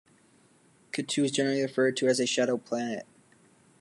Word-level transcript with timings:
Ketu 0.93 1.25
is 1.25 1.31
generally 1.31 1.61
referred 1.61 1.95
to 1.97 2.07
as 2.07 2.19
a 2.19 2.25
"shadow" 2.25 2.57
planet. 2.57 3.05